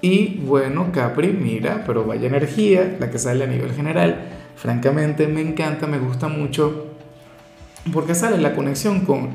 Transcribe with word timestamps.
Y 0.00 0.40
bueno, 0.44 0.92
Capri, 0.92 1.28
mira, 1.28 1.82
pero 1.84 2.04
vaya 2.04 2.28
energía, 2.28 2.96
la 3.00 3.10
que 3.10 3.18
sale 3.18 3.44
a 3.44 3.48
nivel 3.48 3.72
general. 3.72 4.28
Francamente 4.54 5.26
me 5.26 5.40
encanta, 5.40 5.86
me 5.86 5.98
gusta 5.98 6.28
mucho, 6.28 6.86
porque 7.92 8.14
sale 8.14 8.38
la 8.38 8.54
conexión 8.54 9.00
con, 9.00 9.30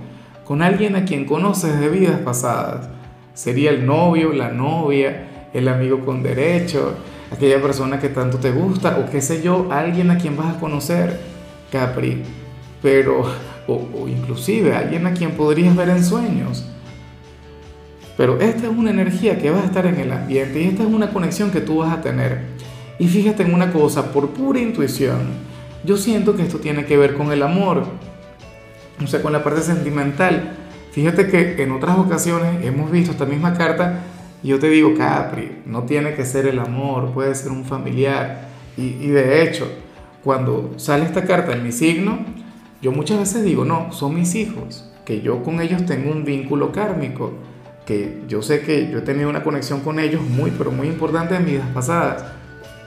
con 0.45 0.61
alguien 0.61 0.95
a 0.95 1.03
quien 1.03 1.25
conoces 1.25 1.79
de 1.79 1.89
vidas 1.89 2.19
pasadas. 2.19 2.89
Sería 3.33 3.71
el 3.71 3.85
novio, 3.85 4.31
la 4.31 4.51
novia, 4.51 5.49
el 5.53 5.67
amigo 5.67 6.05
con 6.05 6.23
derecho, 6.23 6.95
aquella 7.31 7.61
persona 7.61 7.99
que 7.99 8.09
tanto 8.09 8.37
te 8.37 8.51
gusta, 8.51 8.99
o 8.99 9.09
qué 9.09 9.21
sé 9.21 9.41
yo, 9.41 9.67
alguien 9.69 10.11
a 10.11 10.17
quien 10.17 10.37
vas 10.37 10.55
a 10.55 10.59
conocer, 10.59 11.19
Capri. 11.71 12.23
Pero, 12.81 13.23
o, 13.67 13.87
o 13.95 14.07
inclusive 14.07 14.75
alguien 14.75 15.07
a 15.07 15.13
quien 15.13 15.31
podrías 15.31 15.75
ver 15.75 15.89
en 15.89 16.03
sueños 16.03 16.72
pero 18.17 18.39
esta 18.39 18.67
es 18.67 18.69
una 18.69 18.91
energía 18.91 19.39
que 19.39 19.49
va 19.49 19.61
a 19.61 19.65
estar 19.65 19.85
en 19.85 19.99
el 19.99 20.11
ambiente 20.11 20.61
y 20.61 20.67
esta 20.67 20.83
es 20.83 20.89
una 20.89 21.11
conexión 21.11 21.51
que 21.51 21.61
tú 21.61 21.77
vas 21.77 21.91
a 21.91 22.01
tener. 22.01 22.41
Y 22.99 23.07
fíjate 23.07 23.43
en 23.43 23.53
una 23.53 23.71
cosa, 23.71 24.11
por 24.11 24.29
pura 24.29 24.59
intuición, 24.59 25.21
yo 25.83 25.97
siento 25.97 26.35
que 26.35 26.43
esto 26.43 26.59
tiene 26.59 26.85
que 26.85 26.95
ver 26.95 27.15
con 27.15 27.31
el 27.31 27.41
amor, 27.41 27.85
o 29.03 29.07
sea, 29.07 29.21
con 29.21 29.33
la 29.33 29.43
parte 29.43 29.61
sentimental. 29.61 30.57
Fíjate 30.91 31.27
que 31.27 31.61
en 31.63 31.71
otras 31.71 31.97
ocasiones 31.97 32.63
hemos 32.63 32.91
visto 32.91 33.11
esta 33.11 33.25
misma 33.25 33.55
carta 33.55 34.01
y 34.43 34.49
yo 34.49 34.59
te 34.59 34.69
digo, 34.69 34.93
Capri, 34.95 35.63
no 35.65 35.83
tiene 35.83 36.13
que 36.13 36.23
ser 36.23 36.45
el 36.45 36.59
amor, 36.59 37.11
puede 37.13 37.33
ser 37.33 37.51
un 37.51 37.65
familiar. 37.65 38.49
Y, 38.77 38.83
y 39.01 39.07
de 39.07 39.43
hecho, 39.43 39.67
cuando 40.23 40.73
sale 40.77 41.05
esta 41.05 41.25
carta 41.25 41.53
en 41.53 41.63
mi 41.63 41.71
signo, 41.71 42.19
yo 42.81 42.91
muchas 42.91 43.17
veces 43.17 43.43
digo, 43.43 43.65
no, 43.65 43.91
son 43.91 44.13
mis 44.13 44.35
hijos, 44.35 44.91
que 45.03 45.21
yo 45.21 45.41
con 45.41 45.61
ellos 45.61 45.85
tengo 45.85 46.11
un 46.11 46.23
vínculo 46.23 46.71
kármico 46.71 47.33
que 47.85 48.23
yo 48.27 48.41
sé 48.41 48.61
que 48.61 48.89
yo 48.89 48.99
he 48.99 49.01
tenido 49.01 49.29
una 49.29 49.43
conexión 49.43 49.81
con 49.81 49.99
ellos 49.99 50.21
muy, 50.21 50.51
pero 50.51 50.71
muy 50.71 50.87
importante 50.87 51.35
en 51.35 51.45
vidas 51.45 51.67
pasadas. 51.73 52.23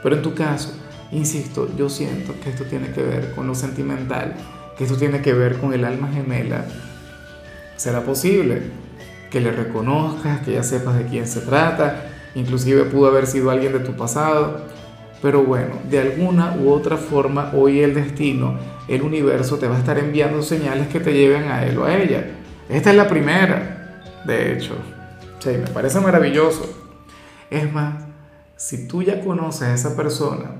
Pero 0.02 0.16
en 0.16 0.22
tu 0.22 0.34
caso, 0.34 0.72
insisto, 1.12 1.68
yo 1.76 1.88
siento 1.88 2.34
que 2.42 2.50
esto 2.50 2.64
tiene 2.64 2.90
que 2.92 3.02
ver 3.02 3.32
con 3.32 3.46
lo 3.46 3.54
sentimental, 3.54 4.34
que 4.76 4.84
esto 4.84 4.96
tiene 4.96 5.20
que 5.20 5.32
ver 5.32 5.58
con 5.58 5.74
el 5.74 5.84
alma 5.84 6.08
gemela. 6.12 6.64
¿Será 7.76 8.02
posible 8.02 8.62
que 9.30 9.40
le 9.40 9.52
reconozcas, 9.52 10.40
que 10.40 10.52
ya 10.52 10.62
sepas 10.62 10.96
de 10.96 11.04
quién 11.04 11.26
se 11.26 11.40
trata? 11.40 12.06
Inclusive 12.34 12.84
pudo 12.84 13.08
haber 13.08 13.26
sido 13.26 13.50
alguien 13.50 13.72
de 13.72 13.80
tu 13.80 13.92
pasado. 13.96 14.64
Pero 15.20 15.42
bueno, 15.44 15.74
de 15.90 15.98
alguna 15.98 16.56
u 16.56 16.70
otra 16.70 16.96
forma, 16.96 17.50
hoy 17.54 17.80
el 17.80 17.94
destino, 17.94 18.54
el 18.86 19.02
universo 19.02 19.58
te 19.58 19.66
va 19.66 19.76
a 19.76 19.78
estar 19.78 19.98
enviando 19.98 20.42
señales 20.42 20.88
que 20.88 21.00
te 21.00 21.12
lleven 21.12 21.50
a 21.50 21.64
él 21.64 21.76
o 21.78 21.84
a 21.84 21.96
ella. 21.96 22.24
Esta 22.68 22.90
es 22.90 22.96
la 22.96 23.08
primera 23.08 23.75
de 24.26 24.52
hecho. 24.52 24.76
Me 25.46 25.68
parece 25.68 26.00
maravilloso. 26.00 26.68
Es 27.50 27.72
más, 27.72 28.04
si 28.56 28.88
tú 28.88 29.02
ya 29.02 29.20
conoces 29.20 29.62
a 29.62 29.74
esa 29.74 29.96
persona 29.96 30.56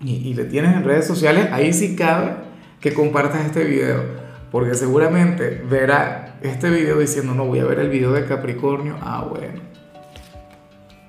y, 0.00 0.32
le 0.34 0.44
tienes 0.44 0.74
en 0.74 0.84
redes 0.84 1.06
sociales, 1.06 1.48
ahí 1.52 1.72
sí 1.72 1.94
cabe 1.94 2.36
que 2.80 2.94
compartas 2.94 3.44
este 3.44 3.64
video, 3.64 4.02
porque 4.50 4.74
seguramente 4.74 5.62
verá 5.68 6.38
este 6.40 6.70
video 6.70 6.98
diciendo, 6.98 7.34
no, 7.34 7.44
voy 7.46 7.58
a 7.58 7.64
ver 7.64 7.80
el 7.80 7.90
video 7.90 8.12
de 8.12 8.24
Capricornio, 8.24 8.96
ah, 9.02 9.26
bueno. 9.28 9.60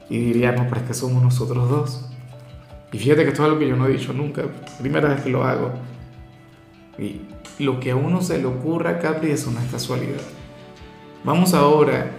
Y 0.09 0.17
diría, 0.17 0.51
no, 0.51 0.63
pero 0.67 0.81
es 0.81 0.87
que 0.87 0.93
somos 0.93 1.21
nosotros 1.21 1.69
dos. 1.69 2.09
Y 2.91 2.99
fíjate 2.99 3.23
que 3.23 3.29
esto 3.29 3.43
es 3.43 3.47
algo 3.47 3.59
que 3.59 3.67
yo 3.67 3.75
no 3.75 3.87
he 3.87 3.91
dicho 3.91 4.13
nunca, 4.13 4.43
primera 4.79 5.09
vez 5.09 5.21
que 5.21 5.29
lo 5.29 5.43
hago. 5.43 5.71
Y 6.97 7.21
lo 7.59 7.79
que 7.79 7.91
a 7.91 7.95
uno 7.95 8.21
se 8.21 8.39
le 8.39 8.45
ocurra, 8.45 8.99
Capri, 8.99 9.31
es 9.31 9.45
una 9.45 9.61
casualidad. 9.69 10.21
Vamos 11.23 11.53
ahora 11.53 12.11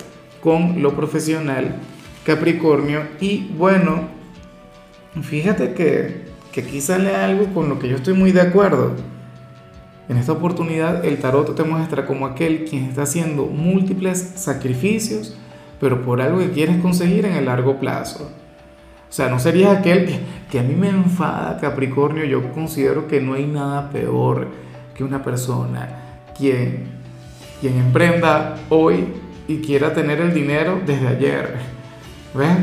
con 0.42 0.82
lo 0.82 0.94
profesional, 0.94 1.76
Capricornio. 2.24 3.02
Y 3.20 3.48
bueno, 3.56 4.08
fíjate 5.22 5.74
que, 5.74 6.26
que 6.52 6.60
aquí 6.62 6.80
sale 6.80 7.14
algo 7.14 7.52
con 7.54 7.68
lo 7.68 7.78
que 7.78 7.88
yo 7.88 7.96
estoy 7.96 8.14
muy 8.14 8.32
de 8.32 8.40
acuerdo. 8.40 8.94
En 10.08 10.16
esta 10.16 10.32
oportunidad 10.32 11.04
el 11.04 11.18
tarot 11.18 11.54
te 11.54 11.64
muestra 11.64 12.06
como 12.06 12.26
aquel 12.26 12.64
quien 12.64 12.84
está 12.84 13.02
haciendo 13.02 13.46
múltiples 13.46 14.18
sacrificios, 14.36 15.36
pero 15.80 16.02
por 16.02 16.22
algo 16.22 16.38
que 16.38 16.50
quieres 16.50 16.80
conseguir 16.80 17.26
en 17.26 17.34
el 17.34 17.44
largo 17.44 17.78
plazo. 17.78 18.30
O 19.08 19.12
sea, 19.12 19.28
no 19.28 19.38
serías 19.38 19.78
aquel 19.78 20.20
que, 20.50 20.58
a 20.58 20.62
mí 20.62 20.74
me 20.74 20.88
enfada, 20.88 21.58
Capricornio. 21.58 22.24
Yo 22.24 22.52
considero 22.52 23.08
que 23.08 23.20
no 23.20 23.34
hay 23.34 23.46
nada 23.46 23.90
peor 23.90 24.48
que 24.94 25.02
una 25.02 25.22
persona 25.22 26.24
quien 26.36 26.97
quien 27.60 27.78
emprenda 27.78 28.56
hoy 28.68 29.06
y 29.46 29.58
quiera 29.58 29.92
tener 29.92 30.20
el 30.20 30.34
dinero 30.34 30.80
desde 30.86 31.08
ayer. 31.08 31.56
¿Ves? 32.34 32.56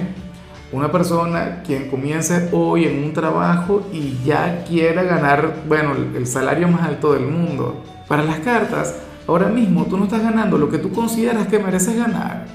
Una 0.71 0.91
persona 0.91 1.61
quien 1.65 1.89
comience 1.89 2.49
hoy 2.51 2.85
en 2.85 3.03
un 3.03 3.13
trabajo 3.13 3.87
y 3.93 4.17
ya 4.25 4.63
quiera 4.67 5.03
ganar, 5.03 5.63
bueno, 5.67 5.93
el 5.93 6.27
salario 6.27 6.67
más 6.67 6.81
alto 6.81 7.13
del 7.13 7.25
mundo. 7.25 7.83
Para 8.07 8.23
las 8.23 8.39
cartas, 8.39 8.95
ahora 9.27 9.47
mismo 9.47 9.85
tú 9.85 9.97
no 9.97 10.05
estás 10.05 10.21
ganando 10.21 10.57
lo 10.57 10.69
que 10.69 10.77
tú 10.77 10.91
consideras 10.91 11.47
que 11.47 11.59
mereces 11.59 11.97
ganar 11.97 12.45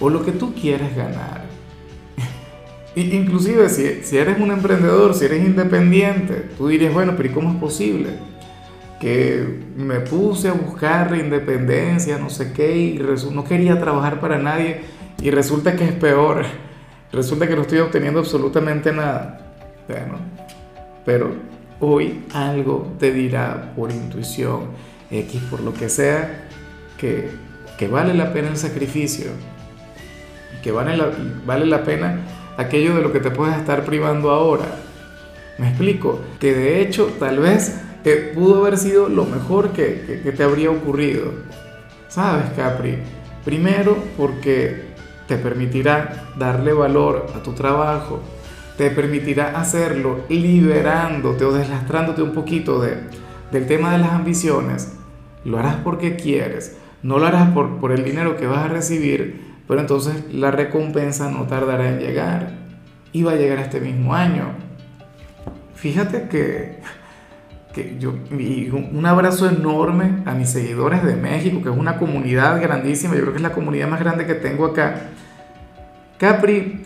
o 0.00 0.10
lo 0.10 0.24
que 0.24 0.32
tú 0.32 0.52
quieres 0.54 0.94
ganar. 0.96 1.46
Inclusive 2.94 3.68
si, 3.68 4.02
si 4.02 4.16
eres 4.18 4.38
un 4.38 4.50
emprendedor, 4.50 5.14
si 5.14 5.24
eres 5.24 5.44
independiente, 5.44 6.50
tú 6.56 6.68
dirías, 6.68 6.92
bueno, 6.92 7.14
pero 7.16 7.28
¿y 7.28 7.32
cómo 7.32 7.50
es 7.50 7.56
posible? 7.56 8.10
Que 9.00 9.62
me 9.76 10.00
puse 10.00 10.48
a 10.48 10.52
buscar 10.52 11.14
independencia, 11.16 12.18
no 12.18 12.30
sé 12.30 12.52
qué, 12.52 12.76
y 12.76 13.02
no 13.32 13.44
quería 13.44 13.78
trabajar 13.78 14.20
para 14.20 14.38
nadie, 14.38 14.80
y 15.20 15.30
resulta 15.30 15.76
que 15.76 15.84
es 15.84 15.92
peor, 15.92 16.44
resulta 17.12 17.46
que 17.46 17.54
no 17.54 17.62
estoy 17.62 17.78
obteniendo 17.78 18.20
absolutamente 18.20 18.92
nada. 18.92 19.54
Bueno, 19.86 20.16
pero 21.04 21.32
hoy 21.80 22.24
algo 22.34 22.92
te 22.98 23.12
dirá 23.12 23.72
por 23.76 23.90
intuición, 23.90 24.66
X, 25.10 25.40
por 25.50 25.60
lo 25.60 25.72
que 25.72 25.88
sea, 25.88 26.48
que, 26.98 27.30
que 27.78 27.88
vale 27.88 28.14
la 28.14 28.32
pena 28.32 28.48
el 28.48 28.56
sacrificio, 28.56 29.30
que 30.62 30.72
vale 30.72 30.96
la, 30.96 31.10
vale 31.46 31.66
la 31.66 31.84
pena 31.84 32.20
aquello 32.56 32.96
de 32.96 33.02
lo 33.02 33.12
que 33.12 33.20
te 33.20 33.30
puedes 33.30 33.56
estar 33.56 33.84
privando 33.84 34.30
ahora. 34.30 34.66
Me 35.56 35.68
explico, 35.68 36.20
que 36.40 36.52
de 36.54 36.82
hecho 36.82 37.12
tal 37.18 37.38
vez 37.38 37.80
pudo 38.34 38.60
haber 38.60 38.78
sido 38.78 39.08
lo 39.08 39.24
mejor 39.24 39.72
que, 39.72 40.20
que, 40.22 40.32
te 40.32 40.42
habría 40.42 40.70
ocurrido. 40.70 41.32
¿Sabes, 42.08 42.46
Capri? 42.56 42.98
Primero 43.44 43.96
porque 44.16 44.88
te 45.26 45.36
permitirá 45.36 46.30
darle 46.36 46.72
valor 46.72 47.26
a 47.34 47.42
tu 47.42 47.52
trabajo, 47.52 48.20
te 48.76 48.90
permitirá 48.90 49.60
hacerlo 49.60 50.20
liberándote 50.28 51.44
o 51.44 51.52
deslastrándote 51.52 52.22
un 52.22 52.32
poquito 52.32 52.80
de, 52.80 52.96
del 53.52 53.66
tema 53.66 53.92
de 53.92 53.98
las 53.98 54.12
ambiciones. 54.12 54.94
Lo 55.44 55.58
harás 55.58 55.76
porque 55.84 56.16
quieres, 56.16 56.76
no 57.02 57.18
lo 57.18 57.26
harás 57.26 57.50
por, 57.50 57.78
por 57.78 57.92
el 57.92 58.04
dinero 58.04 58.36
que 58.36 58.46
vas 58.46 58.64
a 58.64 58.68
recibir, 58.68 59.48
pero 59.66 59.80
entonces 59.80 60.32
la 60.32 60.50
recompensa 60.50 61.30
no 61.30 61.46
tardará 61.46 61.88
en 61.88 61.98
llegar 61.98 62.52
y 63.12 63.22
va 63.22 63.32
a 63.32 63.36
llegar 63.36 63.58
este 63.58 63.80
mismo 63.80 64.14
año. 64.14 64.54
Fíjate 65.74 66.28
que 66.28 66.80
yo, 67.98 68.14
y 68.36 68.70
un 68.70 69.04
abrazo 69.06 69.48
enorme 69.48 70.22
a 70.24 70.34
mis 70.34 70.50
seguidores 70.50 71.04
de 71.04 71.16
México, 71.16 71.62
que 71.62 71.70
es 71.70 71.76
una 71.76 71.98
comunidad 71.98 72.60
grandísima, 72.60 73.14
yo 73.14 73.20
creo 73.22 73.32
que 73.32 73.38
es 73.38 73.42
la 73.42 73.52
comunidad 73.52 73.88
más 73.88 74.00
grande 74.00 74.26
que 74.26 74.34
tengo 74.34 74.66
acá. 74.66 75.10
Capri, 76.18 76.82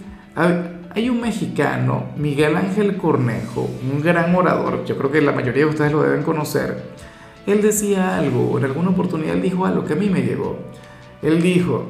hay 0.95 1.09
un 1.09 1.21
mexicano, 1.21 2.07
Miguel 2.17 2.57
Ángel 2.57 2.97
Cornejo, 2.97 3.69
un 3.93 4.03
gran 4.03 4.35
orador, 4.35 4.85
yo 4.85 4.97
creo 4.99 5.11
que 5.11 5.21
la 5.23 5.33
mayoría 5.33 5.65
de 5.65 5.71
ustedes 5.71 5.93
lo 5.93 6.03
deben 6.03 6.23
conocer. 6.23 6.83
Él 7.47 7.63
decía 7.63 8.19
algo, 8.19 8.59
en 8.59 8.65
alguna 8.65 8.91
oportunidad 8.91 9.35
él 9.35 9.43
dijo 9.43 9.67
algo 9.67 9.85
que 9.85 9.95
a 9.95 9.97
mí 9.97 10.09
me 10.09 10.23
llegó. 10.23 10.59
Él 11.23 11.43
dijo, 11.43 11.87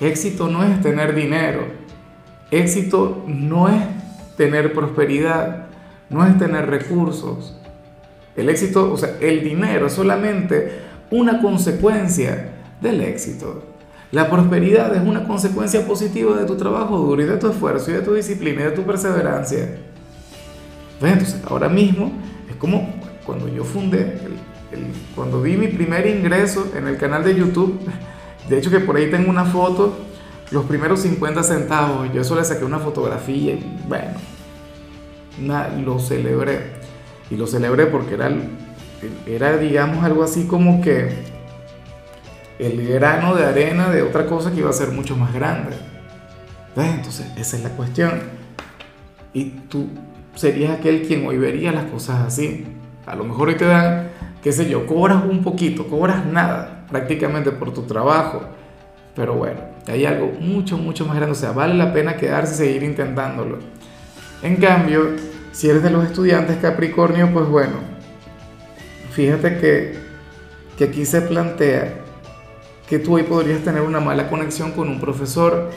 éxito 0.00 0.48
no 0.48 0.62
es 0.64 0.80
tener 0.80 1.14
dinero, 1.14 1.66
éxito 2.50 3.24
no 3.26 3.68
es 3.68 3.82
tener 4.36 4.72
prosperidad, 4.72 5.66
no 6.10 6.26
es 6.26 6.38
tener 6.38 6.70
recursos, 6.70 7.58
el 8.36 8.48
éxito, 8.48 8.92
o 8.92 8.96
sea, 8.96 9.16
el 9.20 9.42
dinero 9.44 9.86
es 9.86 9.92
solamente 9.92 10.80
una 11.10 11.40
consecuencia 11.40 12.50
del 12.80 13.00
éxito. 13.00 13.62
La 14.10 14.30
prosperidad 14.30 14.94
es 14.94 15.02
una 15.02 15.26
consecuencia 15.26 15.86
positiva 15.86 16.36
de 16.36 16.44
tu 16.44 16.56
trabajo 16.56 16.98
duro 16.98 17.22
y 17.22 17.24
de 17.26 17.36
tu 17.36 17.48
esfuerzo 17.48 17.90
y 17.90 17.94
de 17.94 18.00
tu 18.00 18.14
disciplina 18.14 18.62
y 18.62 18.64
de 18.64 18.70
tu 18.70 18.82
perseverancia. 18.82 19.76
Entonces, 21.00 21.40
ahora 21.48 21.68
mismo 21.68 22.12
es 22.48 22.56
como 22.56 22.94
cuando 23.26 23.48
yo 23.48 23.64
fundé, 23.64 24.18
cuando 25.14 25.42
vi 25.42 25.56
mi 25.56 25.68
primer 25.68 26.06
ingreso 26.06 26.72
en 26.76 26.86
el 26.86 26.96
canal 26.96 27.24
de 27.24 27.34
YouTube, 27.34 27.78
de 28.48 28.58
hecho 28.58 28.70
que 28.70 28.80
por 28.80 28.96
ahí 28.96 29.10
tengo 29.10 29.30
una 29.30 29.44
foto, 29.44 29.96
los 30.50 30.64
primeros 30.66 31.00
50 31.00 31.42
centavos, 31.42 32.12
yo 32.12 32.20
eso 32.20 32.36
le 32.36 32.44
saqué 32.44 32.64
una 32.64 32.78
fotografía 32.78 33.54
y 33.54 33.78
bueno, 33.88 34.12
lo 35.84 35.98
celebré. 35.98 36.83
Y 37.30 37.36
lo 37.36 37.46
celebré 37.46 37.86
porque 37.86 38.14
era, 38.14 38.30
era, 39.26 39.56
digamos, 39.56 40.04
algo 40.04 40.22
así 40.22 40.46
como 40.46 40.80
que 40.80 41.34
el 42.58 42.86
grano 42.86 43.34
de 43.34 43.44
arena 43.44 43.90
de 43.90 44.02
otra 44.02 44.26
cosa 44.26 44.52
que 44.52 44.60
iba 44.60 44.70
a 44.70 44.74
ser 44.74 44.90
mucho 44.90 45.16
más 45.16 45.32
grande. 45.32 45.76
Entonces, 46.76 47.26
esa 47.36 47.56
es 47.56 47.62
la 47.62 47.70
cuestión. 47.70 48.22
Y 49.32 49.44
tú 49.68 49.88
serías 50.34 50.78
aquel 50.78 51.02
quien 51.06 51.26
hoy 51.26 51.38
vería 51.38 51.72
las 51.72 51.84
cosas 51.84 52.20
así. 52.20 52.66
A 53.06 53.14
lo 53.14 53.24
mejor 53.24 53.48
hoy 53.48 53.56
te 53.56 53.66
dan, 53.66 54.08
qué 54.42 54.52
sé 54.52 54.68
yo, 54.68 54.86
cobras 54.86 55.24
un 55.24 55.42
poquito, 55.42 55.86
cobras 55.86 56.24
nada 56.26 56.86
prácticamente 56.90 57.52
por 57.52 57.72
tu 57.72 57.82
trabajo. 57.82 58.42
Pero 59.14 59.34
bueno, 59.34 59.60
hay 59.86 60.06
algo 60.06 60.32
mucho, 60.40 60.76
mucho 60.76 61.06
más 61.06 61.16
grande. 61.16 61.32
O 61.32 61.38
sea, 61.38 61.52
vale 61.52 61.74
la 61.74 61.92
pena 61.92 62.16
quedarse 62.16 62.54
y 62.54 62.68
seguir 62.68 62.82
intentándolo. 62.82 63.58
En 64.42 64.56
cambio, 64.56 65.10
si 65.54 65.70
eres 65.70 65.84
de 65.84 65.90
los 65.90 66.04
estudiantes 66.04 66.56
Capricornio, 66.56 67.32
pues 67.32 67.46
bueno, 67.46 67.76
fíjate 69.12 69.58
que, 69.58 69.94
que 70.76 70.84
aquí 70.84 71.06
se 71.06 71.22
plantea 71.22 71.94
que 72.88 72.98
tú 72.98 73.14
hoy 73.14 73.22
podrías 73.22 73.62
tener 73.62 73.82
una 73.82 74.00
mala 74.00 74.28
conexión 74.28 74.72
con 74.72 74.88
un 74.88 75.00
profesor, 75.00 75.70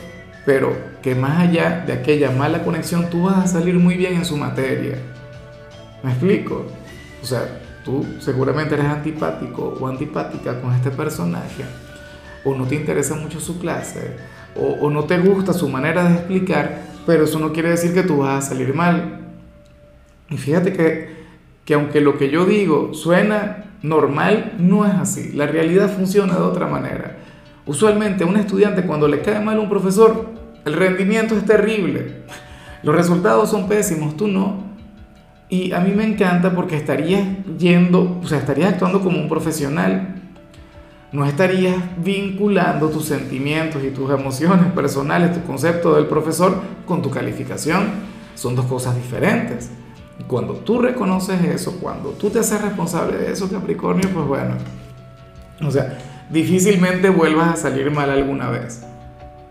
pero 0.44 0.76
que 1.00 1.14
más 1.14 1.38
allá 1.38 1.84
de 1.86 1.92
aquella 1.92 2.32
mala 2.32 2.64
conexión, 2.64 3.08
tú 3.08 3.24
vas 3.24 3.38
a 3.38 3.46
salir 3.46 3.76
muy 3.76 3.96
bien 3.96 4.14
en 4.14 4.24
su 4.24 4.36
materia. 4.36 4.98
¿Me 6.02 6.10
explico? 6.10 6.66
O 7.22 7.26
sea, 7.26 7.60
tú 7.84 8.04
seguramente 8.18 8.74
eres 8.74 8.86
antipático 8.86 9.76
o 9.80 9.86
antipática 9.86 10.60
con 10.60 10.74
este 10.74 10.90
personaje, 10.90 11.64
o 12.44 12.52
no 12.54 12.66
te 12.66 12.74
interesa 12.74 13.14
mucho 13.14 13.38
su 13.38 13.60
clase, 13.60 14.16
o, 14.56 14.86
o 14.86 14.90
no 14.90 15.04
te 15.04 15.18
gusta 15.18 15.52
su 15.52 15.68
manera 15.68 16.02
de 16.02 16.14
explicar, 16.14 16.82
pero 17.06 17.24
eso 17.24 17.38
no 17.38 17.52
quiere 17.52 17.70
decir 17.70 17.94
que 17.94 18.02
tú 18.02 18.18
vas 18.18 18.44
a 18.44 18.48
salir 18.48 18.74
mal. 18.74 19.17
Y 20.30 20.36
fíjate 20.36 20.72
que, 20.72 21.16
que 21.64 21.74
aunque 21.74 22.00
lo 22.00 22.18
que 22.18 22.30
yo 22.30 22.44
digo 22.44 22.94
suena 22.94 23.64
normal, 23.82 24.54
no 24.58 24.84
es 24.86 24.94
así. 24.94 25.32
La 25.32 25.46
realidad 25.46 25.90
funciona 25.94 26.34
de 26.34 26.42
otra 26.42 26.66
manera. 26.66 27.18
Usualmente 27.66 28.24
a 28.24 28.26
un 28.26 28.36
estudiante 28.36 28.82
cuando 28.82 29.08
le 29.08 29.20
cae 29.20 29.40
mal 29.40 29.58
un 29.58 29.68
profesor, 29.68 30.26
el 30.64 30.72
rendimiento 30.72 31.36
es 31.36 31.44
terrible. 31.44 32.22
Los 32.82 32.94
resultados 32.94 33.50
son 33.50 33.68
pésimos, 33.68 34.16
tú 34.16 34.28
no. 34.28 34.68
Y 35.48 35.72
a 35.72 35.80
mí 35.80 35.92
me 35.92 36.04
encanta 36.04 36.54
porque 36.54 36.76
estarías 36.76 37.26
yendo, 37.58 38.20
o 38.22 38.26
sea, 38.26 38.38
estarías 38.38 38.74
actuando 38.74 39.00
como 39.00 39.18
un 39.18 39.28
profesional. 39.28 40.14
No 41.10 41.24
estarías 41.24 41.76
vinculando 42.04 42.90
tus 42.90 43.06
sentimientos 43.06 43.82
y 43.82 43.90
tus 43.90 44.10
emociones 44.10 44.70
personales, 44.72 45.32
tu 45.32 45.42
concepto 45.46 45.94
del 45.94 46.06
profesor 46.06 46.60
con 46.86 47.00
tu 47.00 47.10
calificación. 47.10 47.86
Son 48.34 48.54
dos 48.54 48.66
cosas 48.66 48.94
diferentes. 48.94 49.70
Cuando 50.26 50.54
tú 50.54 50.80
reconoces 50.80 51.42
eso, 51.44 51.78
cuando 51.80 52.10
tú 52.10 52.28
te 52.28 52.40
haces 52.40 52.60
responsable 52.60 53.16
de 53.18 53.32
eso, 53.32 53.50
Capricornio, 53.50 54.08
pues 54.10 54.26
bueno, 54.26 54.56
o 55.64 55.70
sea, 55.70 55.98
difícilmente 56.28 57.08
vuelvas 57.08 57.54
a 57.54 57.56
salir 57.56 57.90
mal 57.90 58.10
alguna 58.10 58.50
vez. 58.50 58.82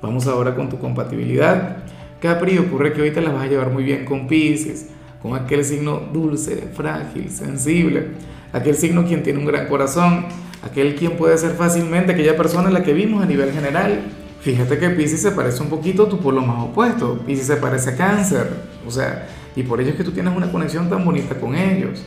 Vamos 0.01 0.27
ahora 0.27 0.55
con 0.55 0.69
tu 0.69 0.77
compatibilidad. 0.77 1.77
Capri, 2.21 2.57
ocurre 2.57 2.93
que 2.93 3.01
hoy 3.01 3.11
te 3.11 3.21
la 3.21 3.31
vas 3.31 3.43
a 3.43 3.47
llevar 3.47 3.71
muy 3.71 3.83
bien 3.83 4.05
con 4.05 4.27
Pisces, 4.27 4.87
con 5.21 5.35
aquel 5.35 5.63
signo 5.63 6.01
dulce, 6.13 6.69
frágil, 6.73 7.29
sensible, 7.29 8.09
aquel 8.53 8.75
signo 8.75 9.05
quien 9.05 9.23
tiene 9.23 9.39
un 9.39 9.45
gran 9.45 9.67
corazón, 9.67 10.25
aquel 10.63 10.95
quien 10.95 11.17
puede 11.17 11.37
ser 11.37 11.51
fácilmente 11.51 12.11
aquella 12.11 12.37
persona 12.37 12.67
en 12.67 12.73
la 12.73 12.83
que 12.83 12.93
vimos 12.93 13.23
a 13.23 13.25
nivel 13.25 13.51
general. 13.51 14.01
Fíjate 14.41 14.77
que 14.77 14.89
Pisces 14.91 15.21
se 15.21 15.31
parece 15.31 15.61
un 15.63 15.69
poquito 15.69 16.03
a 16.03 16.09
tu 16.09 16.19
polo 16.19 16.41
más 16.41 16.63
opuesto. 16.63 17.19
Pisces 17.25 17.47
se 17.47 17.57
parece 17.57 17.91
a 17.91 17.97
Cáncer. 17.97 18.47
O 18.85 18.91
sea, 18.91 19.27
y 19.57 19.63
por 19.63 19.81
ello 19.81 19.89
es 19.89 19.95
que 19.95 20.03
tú 20.03 20.11
tienes 20.11 20.37
una 20.37 20.51
conexión 20.51 20.87
tan 20.87 21.03
bonita 21.03 21.39
con 21.39 21.55
ellos. 21.55 22.03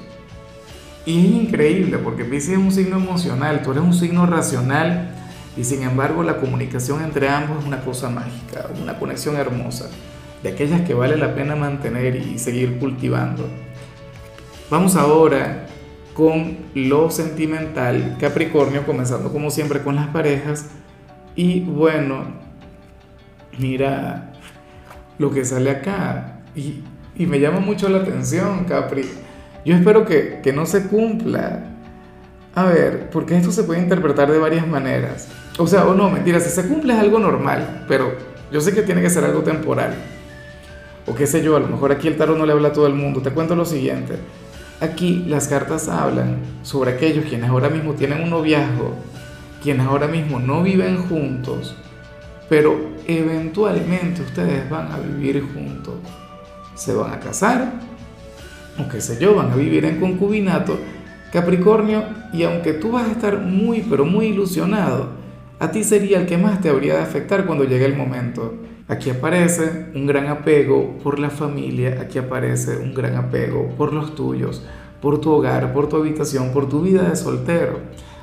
Y 1.04 1.18
es 1.18 1.32
increíble 1.32 1.98
porque 1.98 2.24
Pisces 2.24 2.50
es 2.50 2.58
un 2.58 2.70
signo 2.70 2.96
emocional, 2.96 3.60
tú 3.62 3.72
eres 3.72 3.82
un 3.82 3.92
signo 3.92 4.24
racional 4.24 5.16
y 5.56 5.64
sin 5.64 5.82
embargo 5.82 6.22
la 6.22 6.36
comunicación 6.36 7.02
entre 7.02 7.28
ambos 7.28 7.58
es 7.58 7.64
una 7.64 7.80
cosa 7.80 8.08
mágica, 8.08 8.68
una 8.80 9.00
conexión 9.00 9.34
hermosa, 9.34 9.90
de 10.44 10.50
aquellas 10.50 10.82
que 10.82 10.94
vale 10.94 11.16
la 11.16 11.34
pena 11.34 11.56
mantener 11.56 12.14
y 12.14 12.38
seguir 12.38 12.78
cultivando. 12.78 13.48
Vamos 14.70 14.94
ahora 14.94 15.66
con 16.14 16.56
lo 16.74 17.10
sentimental, 17.10 18.16
Capricornio, 18.20 18.86
comenzando 18.86 19.32
como 19.32 19.50
siempre 19.50 19.82
con 19.82 19.96
las 19.96 20.06
parejas. 20.06 20.66
Y 21.34 21.62
bueno, 21.62 22.26
mira 23.58 24.34
lo 25.18 25.32
que 25.32 25.44
sale 25.44 25.70
acá. 25.70 26.42
Y 26.54 26.82
y 27.16 27.26
me 27.26 27.40
llama 27.40 27.60
mucho 27.60 27.88
la 27.88 27.98
atención, 27.98 28.64
Capri. 28.64 29.08
Yo 29.64 29.74
espero 29.74 30.06
que, 30.06 30.40
que 30.42 30.52
no 30.52 30.66
se 30.66 30.86
cumpla. 30.86 31.64
A 32.54 32.64
ver, 32.64 33.10
porque 33.10 33.36
esto 33.36 33.52
se 33.52 33.64
puede 33.64 33.80
interpretar 33.80 34.30
de 34.30 34.38
varias 34.38 34.66
maneras. 34.66 35.28
O 35.58 35.66
sea, 35.66 35.86
o 35.86 35.94
no, 35.94 36.10
mentira, 36.10 36.40
si 36.40 36.50
se 36.50 36.66
cumple 36.66 36.94
es 36.94 36.98
algo 36.98 37.18
normal, 37.18 37.84
pero 37.86 38.12
yo 38.50 38.60
sé 38.60 38.72
que 38.72 38.82
tiene 38.82 39.02
que 39.02 39.10
ser 39.10 39.24
algo 39.24 39.42
temporal. 39.42 39.94
O 41.06 41.14
qué 41.14 41.26
sé 41.26 41.42
yo, 41.42 41.56
a 41.56 41.60
lo 41.60 41.68
mejor 41.68 41.92
aquí 41.92 42.08
el 42.08 42.16
tarot 42.16 42.38
no 42.38 42.46
le 42.46 42.52
habla 42.52 42.68
a 42.68 42.72
todo 42.72 42.86
el 42.86 42.94
mundo. 42.94 43.20
Te 43.20 43.30
cuento 43.30 43.54
lo 43.54 43.64
siguiente. 43.64 44.14
Aquí 44.80 45.24
las 45.28 45.46
cartas 45.46 45.88
hablan 45.88 46.38
sobre 46.62 46.92
aquellos 46.92 47.26
quienes 47.26 47.50
ahora 47.50 47.68
mismo 47.68 47.92
tienen 47.92 48.22
un 48.22 48.30
noviazgo, 48.30 48.94
quienes 49.62 49.86
ahora 49.86 50.06
mismo 50.06 50.40
no 50.40 50.62
viven 50.62 51.02
juntos, 51.02 51.76
pero 52.48 52.78
eventualmente 53.06 54.22
ustedes 54.22 54.70
van 54.70 54.90
a 54.90 54.98
vivir 54.98 55.44
juntos 55.52 55.96
se 56.80 56.94
van 56.94 57.12
a 57.12 57.20
casar, 57.20 57.74
o 58.78 58.88
qué 58.88 59.02
sé 59.02 59.18
yo, 59.20 59.34
van 59.34 59.50
a 59.50 59.56
vivir 59.56 59.84
en 59.84 60.00
concubinato, 60.00 60.78
Capricornio, 61.30 62.04
y 62.32 62.42
aunque 62.44 62.72
tú 62.72 62.92
vas 62.92 63.06
a 63.06 63.12
estar 63.12 63.38
muy, 63.38 63.82
pero 63.82 64.06
muy 64.06 64.28
ilusionado, 64.28 65.10
a 65.58 65.70
ti 65.70 65.84
sería 65.84 66.20
el 66.20 66.26
que 66.26 66.38
más 66.38 66.62
te 66.62 66.70
habría 66.70 66.94
de 66.94 67.02
afectar 67.02 67.44
cuando 67.44 67.64
llegue 67.64 67.84
el 67.84 67.94
momento. 67.94 68.54
Aquí 68.88 69.10
aparece 69.10 69.90
un 69.94 70.06
gran 70.06 70.28
apego 70.28 70.96
por 71.04 71.18
la 71.18 71.28
familia, 71.28 71.98
aquí 72.00 72.18
aparece 72.18 72.78
un 72.78 72.94
gran 72.94 73.14
apego 73.14 73.68
por 73.76 73.92
los 73.92 74.14
tuyos, 74.14 74.64
por 75.02 75.20
tu 75.20 75.32
hogar, 75.32 75.74
por 75.74 75.86
tu 75.86 75.96
habitación, 75.96 76.50
por 76.50 76.66
tu 76.66 76.80
vida 76.80 77.02
de 77.02 77.14
soltero. 77.14 77.80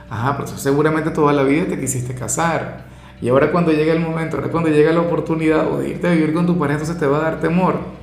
Ajá, 0.09 0.35
pero 0.35 0.47
seguramente 0.47 1.11
toda 1.11 1.31
la 1.31 1.43
vida 1.43 1.65
te 1.65 1.79
quisiste 1.79 2.15
casar. 2.15 2.87
Y 3.21 3.29
ahora 3.29 3.51
cuando 3.51 3.71
llega 3.71 3.93
el 3.93 3.99
momento, 3.99 4.37
ahora 4.37 4.49
cuando 4.49 4.71
llega 4.71 4.91
la 4.91 5.01
oportunidad 5.01 5.69
de 5.77 5.89
irte 5.89 6.07
a 6.07 6.11
vivir 6.13 6.33
con 6.33 6.47
tu 6.47 6.57
pareja, 6.57 6.79
entonces 6.79 6.99
te 6.99 7.05
va 7.05 7.19
a 7.19 7.21
dar 7.21 7.39
temor. 7.39 7.96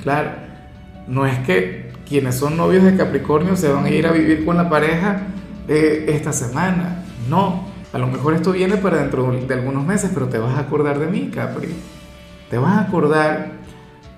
Claro, 0.00 0.30
no 1.06 1.26
es 1.26 1.38
que 1.40 1.90
quienes 2.08 2.36
son 2.36 2.56
novios 2.56 2.84
de 2.84 2.96
Capricornio 2.96 3.56
se 3.56 3.68
van 3.72 3.84
a 3.84 3.90
ir 3.90 4.06
a 4.06 4.12
vivir 4.12 4.44
con 4.44 4.56
la 4.56 4.68
pareja 4.68 5.22
esta 5.68 6.32
semana. 6.32 7.04
No, 7.28 7.66
a 7.92 7.98
lo 7.98 8.06
mejor 8.06 8.34
esto 8.34 8.52
viene 8.52 8.76
para 8.76 8.98
dentro 8.98 9.30
de 9.30 9.54
algunos 9.54 9.84
meses, 9.84 10.10
pero 10.12 10.28
te 10.28 10.38
vas 10.38 10.56
a 10.56 10.60
acordar 10.60 10.98
de 10.98 11.06
mí, 11.06 11.30
Capri. 11.32 11.68
Te 12.50 12.58
vas 12.58 12.78
a 12.78 12.80
acordar 12.82 13.52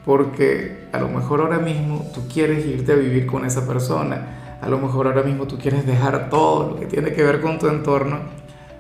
porque 0.04 0.86
a 0.92 0.98
lo 0.98 1.08
mejor 1.08 1.40
ahora 1.40 1.58
mismo 1.58 2.10
tú 2.14 2.26
quieres 2.32 2.64
irte 2.66 2.92
a 2.92 2.96
vivir 2.96 3.26
con 3.26 3.44
esa 3.44 3.66
persona. 3.66 4.58
A 4.60 4.68
lo 4.68 4.78
mejor 4.78 5.06
ahora 5.06 5.22
mismo 5.22 5.46
tú 5.46 5.58
quieres 5.58 5.86
dejar 5.86 6.30
todo 6.30 6.70
lo 6.70 6.80
que 6.80 6.86
tiene 6.86 7.12
que 7.12 7.22
ver 7.22 7.40
con 7.40 7.58
tu 7.58 7.68
entorno, 7.68 8.20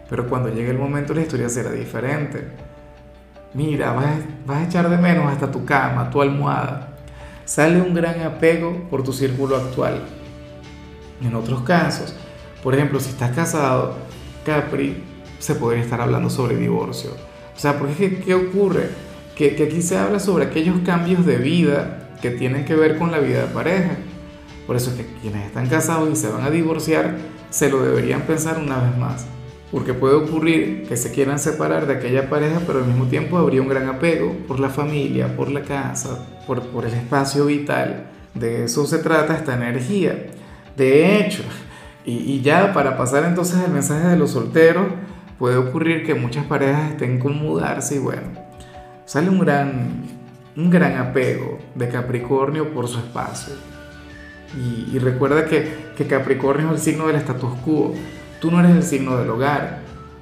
pero 0.08 0.26
cuando 0.28 0.48
llegue 0.48 0.70
el 0.70 0.78
momento 0.78 1.14
la 1.14 1.22
historia 1.22 1.48
será 1.48 1.70
diferente. 1.70 2.48
Mira, 3.54 3.92
vas, 3.92 4.56
a 4.56 4.64
echar 4.64 4.90
de 4.90 4.98
menos 4.98 5.32
hasta 5.32 5.50
tu 5.50 5.64
cama, 5.64 6.10
tu 6.10 6.20
almohada 6.20 6.94
sale 7.44 7.80
un 7.80 7.94
gran 7.94 8.20
apego 8.22 8.86
por 8.90 9.02
tu 9.02 9.12
círculo 9.12 9.56
actual. 9.56 10.00
En 11.22 11.34
otros 11.34 11.62
casos, 11.62 12.14
por 12.62 12.74
ejemplo, 12.74 12.98
si 13.00 13.10
estás 13.10 13.32
casado, 13.32 13.94
Capri, 14.44 15.02
se 15.38 15.54
podría 15.54 15.82
estar 15.82 16.00
hablando 16.00 16.30
sobre 16.30 16.56
divorcio. 16.56 17.10
O 17.54 17.58
sea, 17.58 17.78
porque 17.78 18.20
¿qué 18.24 18.34
ocurre? 18.34 18.90
Que, 19.36 19.54
que 19.54 19.64
aquí 19.64 19.82
se 19.82 19.98
habla 19.98 20.18
sobre 20.18 20.46
aquellos 20.46 20.78
cambios 20.84 21.24
de 21.26 21.36
vida 21.36 22.08
que 22.20 22.30
tienen 22.30 22.64
que 22.64 22.74
ver 22.74 22.98
con 22.98 23.10
la 23.10 23.18
vida 23.18 23.42
de 23.42 23.48
pareja. 23.48 23.96
Por 24.66 24.76
eso 24.76 24.90
es 24.90 24.96
que 24.96 25.06
quienes 25.20 25.46
están 25.46 25.68
casados 25.68 26.08
y 26.10 26.16
se 26.16 26.28
van 26.28 26.42
a 26.42 26.50
divorciar, 26.50 27.16
se 27.50 27.70
lo 27.70 27.82
deberían 27.82 28.22
pensar 28.22 28.58
una 28.58 28.78
vez 28.78 28.96
más. 28.96 29.26
Porque 29.70 29.94
puede 29.94 30.14
ocurrir 30.14 30.86
que 30.88 30.96
se 30.96 31.10
quieran 31.10 31.38
separar 31.38 31.86
de 31.86 31.94
aquella 31.94 32.28
pareja, 32.28 32.60
pero 32.66 32.80
al 32.80 32.86
mismo 32.86 33.06
tiempo 33.06 33.38
habría 33.38 33.62
un 33.62 33.68
gran 33.68 33.88
apego 33.88 34.32
por 34.46 34.60
la 34.60 34.68
familia, 34.68 35.36
por 35.36 35.50
la 35.50 35.62
casa, 35.62 36.26
por, 36.46 36.62
el 36.84 36.94
espacio 36.94 37.46
vital. 37.46 38.06
De 38.34 38.64
eso 38.64 38.86
se 38.86 38.98
trata 38.98 39.34
esta 39.34 39.54
energía. 39.54 40.26
De 40.76 41.18
hecho, 41.18 41.42
y, 42.04 42.12
y 42.18 42.40
ya 42.42 42.72
para 42.72 42.96
pasar 42.96 43.24
entonces 43.24 43.56
al 43.56 43.72
mensaje 43.72 44.06
de 44.06 44.16
los 44.16 44.30
solteros, 44.30 44.86
puede 45.38 45.56
ocurrir 45.56 46.04
que 46.06 46.14
muchas 46.14 46.46
parejas 46.46 46.92
estén 46.92 47.18
con 47.18 47.36
mudarse 47.36 47.96
y 47.96 47.98
bueno, 47.98 48.28
sale 49.04 49.28
un 49.28 49.40
gran, 49.40 50.02
un 50.56 50.70
gran 50.70 50.96
apego 50.98 51.58
de 51.74 51.88
Capricornio 51.88 52.72
por 52.72 52.88
su 52.88 52.98
espacio. 52.98 53.54
Y, 54.56 54.98
recuerda 55.00 55.46
que, 55.46 55.92
que, 55.96 56.06
Capricornio 56.06 56.68
es 56.68 56.74
el 56.74 56.78
signo 56.78 57.08
del 57.08 57.16
status 57.16 57.54
quo. 57.64 57.92
Tú 58.40 58.50
no 58.50 58.60
eres 58.60 58.76
el 58.76 58.82
signo 58.82 59.16
del 59.16 59.30
hogar, 59.30 59.80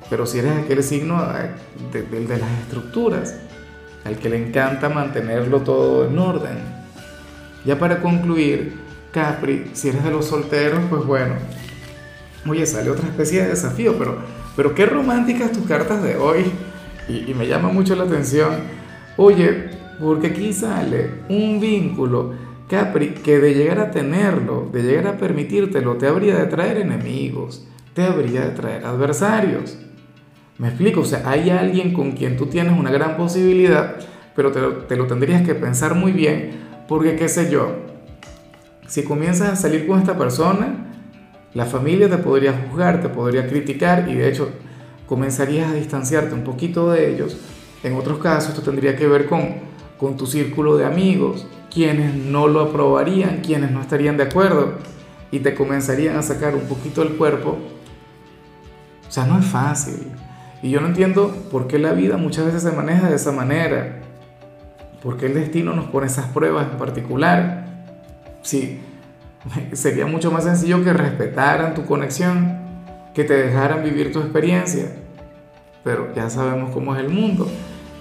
pero 0.08 0.26
si 0.26 0.38
eres 0.38 0.64
aquel 0.64 0.82
signo 0.82 1.22
eh, 1.36 1.50
de, 1.92 2.02
de 2.02 2.38
las 2.38 2.50
estructuras, 2.60 3.36
al 4.04 4.16
que 4.16 4.28
le 4.28 4.48
encanta 4.48 4.88
mantenerlo 4.88 5.60
todo 5.60 6.06
en 6.06 6.18
orden. 6.18 6.58
Ya 7.64 7.78
para 7.78 8.00
concluir, 8.00 8.74
Capri, 9.12 9.70
si 9.72 9.88
eres 9.88 10.04
de 10.04 10.10
los 10.10 10.26
solteros, 10.26 10.80
pues 10.90 11.04
bueno, 11.04 11.34
oye, 12.48 12.66
sale 12.66 12.90
otra 12.90 13.06
especie 13.06 13.42
de 13.42 13.50
desafío, 13.50 13.96
pero, 13.98 14.16
pero 14.56 14.74
qué 14.74 14.86
románticas 14.86 15.52
tus 15.52 15.66
cartas 15.66 16.02
de 16.02 16.16
hoy. 16.16 16.50
Y, 17.08 17.30
y 17.30 17.34
me 17.34 17.46
llama 17.46 17.68
mucho 17.68 17.94
la 17.94 18.04
atención. 18.04 18.50
Oye, 19.16 19.70
porque 20.00 20.28
aquí 20.28 20.52
sale 20.52 21.10
un 21.28 21.60
vínculo, 21.60 22.32
Capri, 22.68 23.10
que 23.10 23.38
de 23.38 23.54
llegar 23.54 23.78
a 23.78 23.90
tenerlo, 23.90 24.68
de 24.72 24.82
llegar 24.82 25.06
a 25.06 25.18
permitírtelo, 25.18 25.96
te 25.96 26.06
habría 26.06 26.36
de 26.36 26.46
traer 26.46 26.78
enemigos, 26.78 27.66
te 27.94 28.04
habría 28.04 28.42
de 28.42 28.50
traer 28.50 28.84
adversarios. 28.84 29.78
Me 30.58 30.68
explico, 30.68 31.00
o 31.00 31.04
sea, 31.04 31.28
hay 31.28 31.50
alguien 31.50 31.92
con 31.92 32.12
quien 32.12 32.36
tú 32.36 32.46
tienes 32.46 32.78
una 32.78 32.90
gran 32.90 33.16
posibilidad, 33.16 33.96
pero 34.34 34.52
te 34.52 34.60
lo, 34.60 34.72
te 34.84 34.96
lo 34.96 35.06
tendrías 35.06 35.42
que 35.42 35.54
pensar 35.54 35.94
muy 35.94 36.12
bien, 36.12 36.52
porque 36.88 37.16
qué 37.16 37.28
sé 37.28 37.50
yo, 37.50 37.76
si 38.86 39.04
comienzas 39.04 39.48
a 39.50 39.56
salir 39.56 39.86
con 39.86 39.98
esta 39.98 40.16
persona, 40.16 40.92
la 41.54 41.66
familia 41.66 42.08
te 42.08 42.18
podría 42.18 42.52
juzgar, 42.52 43.00
te 43.00 43.08
podría 43.08 43.46
criticar 43.46 44.08
y 44.08 44.14
de 44.14 44.28
hecho 44.28 44.50
comenzarías 45.06 45.70
a 45.70 45.74
distanciarte 45.74 46.34
un 46.34 46.44
poquito 46.44 46.90
de 46.90 47.12
ellos. 47.12 47.36
En 47.82 47.94
otros 47.94 48.18
casos 48.18 48.50
esto 48.50 48.62
tendría 48.62 48.96
que 48.96 49.06
ver 49.06 49.26
con, 49.26 49.56
con 49.98 50.16
tu 50.16 50.26
círculo 50.26 50.76
de 50.76 50.84
amigos, 50.84 51.46
quienes 51.72 52.14
no 52.14 52.48
lo 52.48 52.60
aprobarían, 52.60 53.40
quienes 53.40 53.70
no 53.70 53.80
estarían 53.80 54.16
de 54.16 54.24
acuerdo 54.24 54.74
y 55.30 55.40
te 55.40 55.54
comenzarían 55.54 56.16
a 56.16 56.22
sacar 56.22 56.54
un 56.54 56.62
poquito 56.62 57.02
el 57.02 57.16
cuerpo. 57.16 57.56
O 59.12 59.14
sea, 59.14 59.26
no 59.26 59.38
es 59.38 59.44
fácil. 59.44 60.10
Y 60.62 60.70
yo 60.70 60.80
no 60.80 60.86
entiendo 60.86 61.36
por 61.50 61.66
qué 61.66 61.78
la 61.78 61.92
vida 61.92 62.16
muchas 62.16 62.46
veces 62.46 62.62
se 62.62 62.72
maneja 62.72 63.10
de 63.10 63.16
esa 63.16 63.30
manera. 63.30 64.00
¿Por 65.02 65.18
qué 65.18 65.26
el 65.26 65.34
destino 65.34 65.74
nos 65.74 65.84
pone 65.90 66.06
esas 66.06 66.28
pruebas 66.28 66.68
en 66.72 66.78
particular? 66.78 67.66
Sí, 68.40 68.80
sería 69.74 70.06
mucho 70.06 70.32
más 70.32 70.44
sencillo 70.44 70.82
que 70.82 70.94
respetaran 70.94 71.74
tu 71.74 71.84
conexión, 71.84 72.56
que 73.12 73.24
te 73.24 73.34
dejaran 73.34 73.84
vivir 73.84 74.14
tu 74.14 74.20
experiencia. 74.20 74.96
Pero 75.84 76.14
ya 76.14 76.30
sabemos 76.30 76.70
cómo 76.72 76.96
es 76.96 77.02
el 77.02 77.10
mundo. 77.10 77.46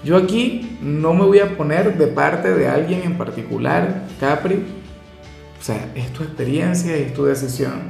Yo 0.02 0.16
aquí 0.16 0.78
no 0.80 1.12
me 1.12 1.26
voy 1.26 1.40
a 1.40 1.58
poner 1.58 1.98
de 1.98 2.06
parte 2.06 2.54
de 2.54 2.68
alguien 2.68 3.02
en 3.02 3.18
particular, 3.18 4.04
Capri. 4.18 4.64
O 5.60 5.62
sea, 5.62 5.92
es 5.94 6.10
tu 6.14 6.22
experiencia 6.22 6.96
y 6.96 7.02
es 7.02 7.12
tu 7.12 7.26
decisión. 7.26 7.82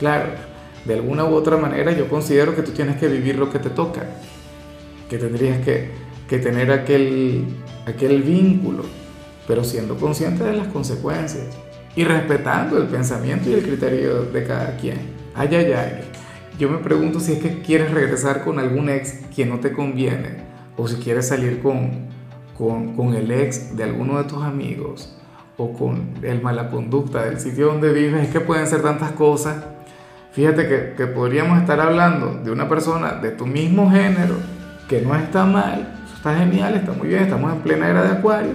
Claro, 0.00 0.30
de 0.84 0.94
alguna 0.94 1.24
u 1.24 1.34
otra 1.34 1.56
manera 1.56 1.92
yo 1.92 2.08
considero 2.08 2.56
que 2.56 2.62
tú 2.62 2.72
tienes 2.72 2.96
que 2.96 3.08
vivir 3.08 3.38
lo 3.38 3.50
que 3.50 3.58
te 3.58 3.70
toca, 3.70 4.02
que 5.08 5.18
tendrías 5.18 5.64
que, 5.64 5.90
que 6.28 6.38
tener 6.38 6.72
aquel, 6.72 7.44
aquel 7.86 8.22
vínculo, 8.22 8.84
pero 9.46 9.64
siendo 9.64 9.96
consciente 9.96 10.44
de 10.44 10.54
las 10.54 10.68
consecuencias 10.68 11.46
y 11.94 12.04
respetando 12.04 12.78
el 12.78 12.86
pensamiento 12.86 13.50
y 13.50 13.54
el 13.54 13.62
criterio 13.62 14.24
de 14.24 14.44
cada 14.44 14.76
quien. 14.76 14.98
Ay, 15.34 15.48
ay, 15.52 15.72
ay. 15.72 16.00
Yo 16.58 16.68
me 16.68 16.78
pregunto 16.78 17.20
si 17.20 17.32
es 17.32 17.38
que 17.38 17.62
quieres 17.62 17.90
regresar 17.92 18.44
con 18.44 18.58
algún 18.58 18.88
ex 18.88 19.20
que 19.34 19.46
no 19.46 19.60
te 19.60 19.72
conviene 19.72 20.42
o 20.76 20.86
si 20.88 20.96
quieres 20.96 21.28
salir 21.28 21.60
con, 21.60 22.08
con, 22.56 22.94
con 22.94 23.14
el 23.14 23.30
ex 23.30 23.76
de 23.76 23.84
alguno 23.84 24.18
de 24.18 24.24
tus 24.24 24.42
amigos 24.42 25.16
o 25.56 25.72
con 25.72 26.14
el 26.22 26.42
mala 26.42 26.70
conducta 26.70 27.24
del 27.24 27.40
sitio 27.40 27.66
donde 27.66 27.92
vives. 27.92 28.24
Es 28.24 28.30
que 28.30 28.40
pueden 28.40 28.66
ser 28.66 28.82
tantas 28.82 29.12
cosas 29.12 29.56
Fíjate 30.32 30.66
que, 30.66 30.94
que, 30.96 31.06
podríamos 31.06 31.60
estar 31.60 31.78
hablando 31.78 32.40
de 32.42 32.50
una 32.50 32.66
persona 32.66 33.12
de 33.14 33.32
tu 33.32 33.46
mismo 33.46 33.90
género 33.90 34.36
que 34.88 35.02
no 35.02 35.14
está 35.14 35.44
mal, 35.44 35.94
está 36.14 36.34
genial, 36.38 36.74
está 36.74 36.92
muy 36.92 37.08
bien, 37.08 37.24
estamos 37.24 37.52
en 37.52 37.60
plena 37.60 37.88
era 37.88 38.02
de 38.02 38.12
Acuario, 38.12 38.52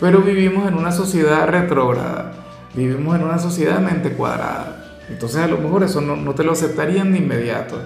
pero 0.00 0.22
vivimos 0.22 0.66
en 0.66 0.74
una 0.74 0.90
sociedad 0.90 1.46
retrógrada, 1.48 2.32
vivimos 2.72 3.14
en 3.16 3.24
una 3.24 3.38
sociedad 3.38 3.78
mente 3.80 4.12
cuadrada. 4.12 4.84
Entonces 5.10 5.42
a 5.42 5.48
lo 5.48 5.58
mejor 5.58 5.82
eso 5.82 6.00
no, 6.00 6.16
no 6.16 6.34
te 6.34 6.44
lo 6.44 6.52
aceptarían 6.52 7.12
de 7.12 7.18
inmediato. 7.18 7.78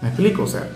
¿Me 0.00 0.08
explico? 0.08 0.44
O 0.44 0.46
sea, 0.46 0.66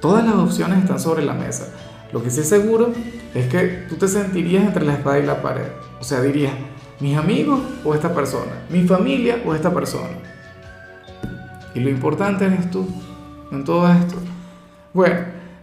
todas 0.00 0.24
las 0.24 0.34
opciones 0.34 0.78
están 0.78 0.98
sobre 0.98 1.24
la 1.24 1.34
mesa. 1.34 1.68
Lo 2.12 2.22
que 2.22 2.30
sí 2.30 2.40
es 2.40 2.48
seguro 2.48 2.92
es 3.32 3.46
que 3.46 3.86
tú 3.88 3.94
te 3.94 4.08
sentirías 4.08 4.64
entre 4.64 4.84
la 4.84 4.94
espada 4.94 5.20
y 5.20 5.26
la 5.26 5.40
pared. 5.40 5.68
O 6.00 6.04
sea, 6.04 6.20
dirías, 6.20 6.52
mis 6.98 7.16
amigos 7.16 7.60
o 7.84 7.94
esta 7.94 8.12
persona, 8.12 8.52
mi 8.70 8.82
familia 8.88 9.40
o 9.46 9.54
esta 9.54 9.72
persona. 9.72 10.27
Y 11.78 11.80
lo 11.80 11.90
importante 11.90 12.44
eres 12.44 12.68
tú 12.72 12.88
en 13.52 13.62
todo 13.62 13.88
esto. 13.92 14.16
Bueno, 14.92 15.16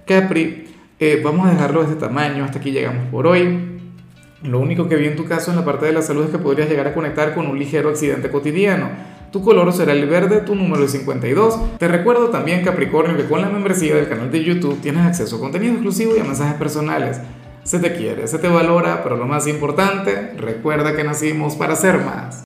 Capri, 0.05 0.65
eh, 0.97 1.19
vamos 1.21 1.45
a 1.45 1.51
dejarlo 1.51 1.83
de 1.83 1.91
este 1.91 1.99
tamaño. 1.99 2.45
Hasta 2.45 2.59
aquí 2.59 2.71
llegamos 2.71 3.07
por 3.09 3.27
hoy. 3.27 3.81
Lo 4.41 4.61
único 4.61 4.87
que 4.87 4.95
vi 4.95 5.07
en 5.07 5.17
tu 5.17 5.25
caso 5.25 5.51
en 5.51 5.57
la 5.57 5.65
parte 5.65 5.87
de 5.87 5.91
la 5.91 6.01
salud 6.01 6.23
es 6.23 6.29
que 6.29 6.37
podrías 6.37 6.69
llegar 6.69 6.87
a 6.87 6.93
conectar 6.93 7.35
con 7.35 7.47
un 7.47 7.59
ligero 7.59 7.89
accidente 7.89 8.29
cotidiano. 8.29 8.89
Tu 9.31 9.41
color 9.41 9.73
será 9.73 9.91
el 9.91 10.07
verde, 10.07 10.39
tu 10.39 10.55
número 10.55 10.85
es 10.85 10.91
52. 10.91 11.77
Te 11.79 11.89
recuerdo 11.89 12.29
también, 12.29 12.63
Capricornio, 12.63 13.17
que 13.17 13.25
con 13.25 13.41
la 13.41 13.49
membresía 13.49 13.95
del 13.95 14.07
canal 14.07 14.31
de 14.31 14.41
YouTube 14.41 14.79
tienes 14.79 15.05
acceso 15.05 15.35
a 15.35 15.39
contenido 15.39 15.73
exclusivo 15.73 16.15
y 16.15 16.21
a 16.21 16.23
mensajes 16.23 16.55
personales. 16.55 17.19
Se 17.63 17.79
te 17.79 17.93
quiere, 17.93 18.25
se 18.29 18.39
te 18.39 18.47
valora, 18.47 19.03
pero 19.03 19.17
lo 19.17 19.25
más 19.25 19.47
importante, 19.47 20.31
recuerda 20.37 20.95
que 20.95 21.03
nacimos 21.03 21.55
para 21.55 21.75
ser 21.75 21.97
más. 21.97 22.33